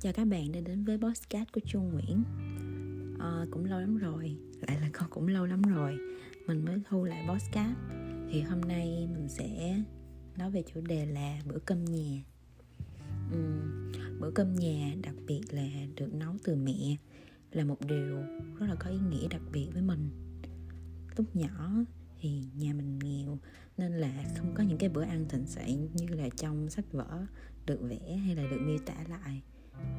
[0.00, 2.24] Chào các bạn đã đến với podcast của Trung Nguyễn.
[3.20, 4.36] À, Cũng lâu lắm rồi.
[4.60, 5.98] Lại là con cũng lâu lắm rồi.
[6.46, 7.78] Mình mới thu lại podcast.
[8.30, 9.82] Thì hôm nay mình sẽ
[10.36, 12.22] nói về chủ đề là bữa cơm nhà.
[13.34, 16.96] Uhm, Bữa cơm nhà đặc biệt là được nấu từ mẹ
[17.52, 18.22] Là một điều
[18.58, 20.10] rất là có ý nghĩa đặc biệt với mình.
[21.16, 21.70] Lúc nhỏ
[22.20, 23.38] thì nhà mình nghèo
[23.78, 27.26] nên là không có những cái bữa ăn thịnh soạn như là trong sách vở
[27.66, 29.42] được vẽ hay là được miêu tả lại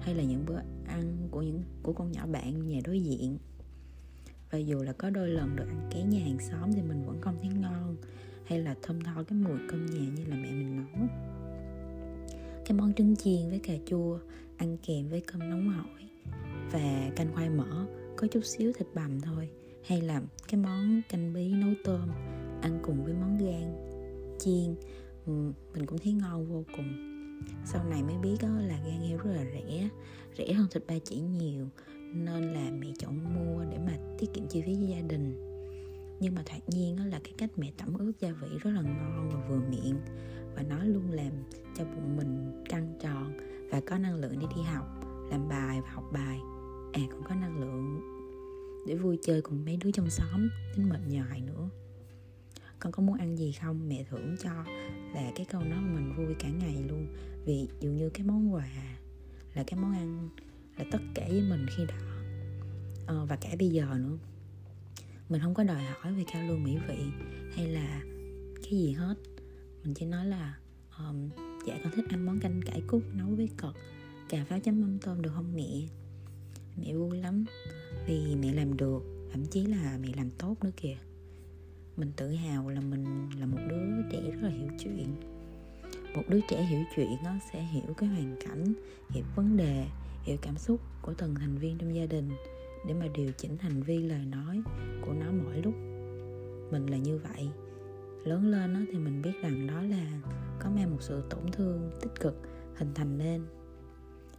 [0.00, 3.38] hay là những bữa ăn của những, của con nhỏ bạn nhà đối diện.
[4.50, 7.20] Và dù là có đôi lần được ăn ké nhà hàng xóm thì mình vẫn
[7.20, 7.96] không thấy ngon,
[8.46, 11.08] hay là thơm tho cái mùi cơm nhà như là mẹ mình nấu
[12.64, 14.18] cái món trứng chiên với cà chua,
[14.56, 16.08] ăn kèm với cơm nóng hổi
[16.72, 17.86] và canh khoai mỡ,
[18.16, 19.48] có chút xíu thịt bằm thôi.
[19.86, 22.08] Hay là cái món canh bí nấu tôm,
[22.60, 23.74] ăn cùng với món gan,
[24.38, 24.74] chiên
[25.74, 27.08] mình cũng thấy ngon vô cùng.
[27.64, 29.31] Sau này mới biết đó là gan heo rất
[30.46, 31.68] rẻ hơn thịt ba chỉ nhiều,
[32.14, 35.48] nên là mẹ chọn mua để mà tiết kiệm chi phí cho gia đình.
[36.20, 38.82] Nhưng mà thoạt nhiên đó là cái cách mẹ tẩm ướp gia vị rất là
[38.82, 39.96] ngon và vừa miệng,
[40.54, 41.32] và nó luôn làm
[41.76, 43.32] cho bụng mình căng tròn
[43.70, 44.86] và có năng lượng để đi học,
[45.30, 46.38] làm bài và học bài.
[46.92, 48.00] À cũng có năng lượng
[48.86, 51.68] để vui chơi cùng mấy đứa trong xóm tính mệt nhòi nữa.
[52.78, 53.88] Con có muốn ăn gì không?
[53.88, 54.64] Mẹ thưởng cho,
[55.14, 57.06] là cái câu nói mình vui cả ngày luôn.
[57.44, 58.68] Vì dường như cái món quà
[59.54, 60.28] là cái món ăn
[60.78, 61.94] là tất cả với mình khi đó.
[63.06, 64.18] À, và cả bây giờ nữa.
[65.28, 66.98] Mình không có đòi hỏi về cao lương mỹ vị
[67.54, 68.02] hay là
[68.62, 69.14] cái gì hết.
[69.84, 70.58] Mình chỉ nói là
[70.98, 71.30] um,
[71.66, 73.74] dạ con thích ăn món canh cải cúc nấu với cật
[74.28, 75.88] cà pháo chấm mắm tôm được không mẹ?
[76.76, 77.44] Mẹ vui lắm
[78.06, 80.96] vì mẹ làm được thậm chí là mẹ làm tốt nữa kìa.
[81.96, 85.31] Mình tự hào là mình là một đứa trẻ rất là hiểu chuyện
[86.14, 88.74] một đứa trẻ hiểu chuyện nó sẽ hiểu cái hoàn cảnh,
[89.10, 89.86] hiểu vấn đề,
[90.22, 92.30] hiểu cảm xúc của từng thành viên trong gia đình
[92.88, 94.62] để mà điều chỉnh hành vi lời nói
[95.06, 95.74] của nó mỗi lúc.
[96.70, 97.48] Mình là như vậy.
[98.24, 100.20] Lớn lên thì mình biết rằng đó là
[100.60, 102.36] có mang một sự tổn thương tích cực
[102.76, 103.42] hình thành nên.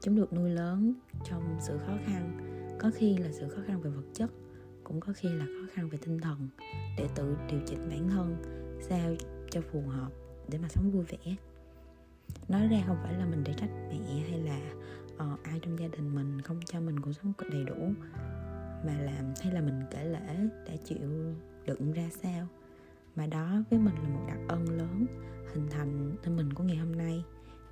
[0.00, 0.94] Chúng được nuôi lớn
[1.30, 2.38] trong sự khó khăn,
[2.80, 4.30] có khi là sự khó khăn về vật chất,
[4.84, 6.48] cũng có khi là khó khăn về tinh thần
[6.98, 8.36] để tự điều chỉnh bản thân
[8.80, 9.14] sao
[9.50, 10.10] cho phù hợp
[10.48, 11.36] để mà sống vui vẻ
[12.50, 14.60] nói ra không phải là mình để trách mẹ hay là
[15.14, 17.92] uh, ai trong gia đình mình không cho mình cuộc sống đầy đủ
[18.86, 20.98] mà làm hay là mình kể lễ đã chịu
[21.66, 22.46] đựng ra sao.
[23.16, 25.06] Mà đó với mình là một đặc ân lớn
[25.54, 27.24] hình thành nên mình của ngày hôm nay.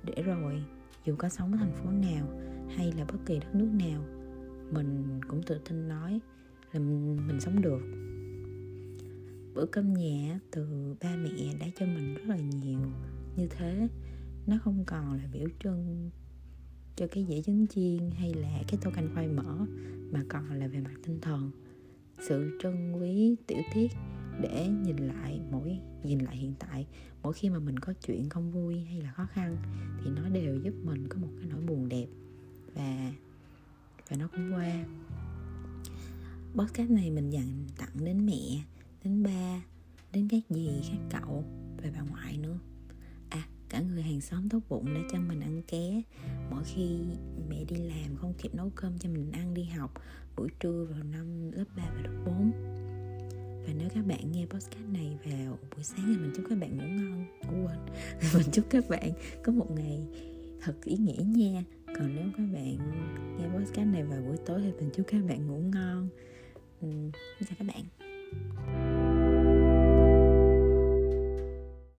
[0.03, 0.63] Để rồi
[1.05, 2.27] dù có sống ở thành phố nào
[2.75, 4.01] hay là bất kỳ đất nước nào
[4.71, 6.19] mình cũng tự tin nói
[6.71, 7.81] là mình, mình sống được.
[9.53, 12.79] Bữa cơm nhẹ từ ba mẹ đã cho mình rất là nhiều.
[13.35, 13.87] Như thế
[14.49, 16.09] nó không còn là biểu trưng
[16.95, 19.65] cho cái dĩa trứng chiên hay là cái tô canh khoai mỡ,
[20.11, 21.51] mà còn là về mặt tinh thần.
[22.27, 23.91] Sự trân quý, tiểu tiết
[24.41, 26.87] để nhìn lại mỗi, nhìn lại hiện tại.
[27.21, 29.57] Mỗi khi mà mình có chuyện không vui hay là khó khăn
[30.03, 32.07] thì nó đều giúp mình có một cái nỗi buồn đẹp.
[32.73, 33.13] Và
[34.09, 34.85] và nó cũng qua.
[36.55, 38.63] Podcast này mình dành tặng đến mẹ,
[39.03, 39.63] đến ba,
[40.13, 41.43] đến các dì, các cậu
[44.09, 46.01] hàng xóm tốt bụng để cho mình ăn ké.
[46.51, 46.99] Mỗi khi
[47.49, 49.93] mẹ đi làm không kịp nấu cơm cho mình ăn đi học
[50.35, 52.51] buổi trưa vào năm lớp 3 và lớp 4
[53.67, 56.77] và nếu các bạn nghe podcast này vào buổi sáng thì mình chúc các bạn
[56.77, 57.25] ngủ ngon.
[57.41, 57.79] Ngủ quên.
[58.33, 59.11] Mình chúc các bạn
[59.43, 60.07] có một ngày
[60.61, 61.63] thật ý nghĩa nha.
[61.85, 62.77] Còn nếu các bạn
[63.37, 66.09] nghe podcast này vào buổi tối thì mình chúc các bạn ngủ ngon.
[66.81, 66.87] Ừ,
[67.39, 68.88] chào các bạn.